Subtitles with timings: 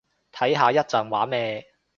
[0.31, 1.63] 睇下一陣玩咩